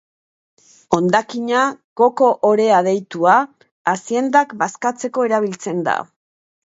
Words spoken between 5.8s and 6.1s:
da.